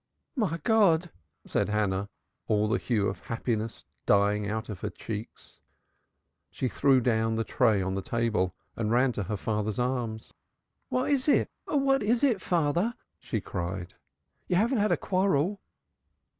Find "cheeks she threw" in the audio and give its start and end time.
4.89-7.01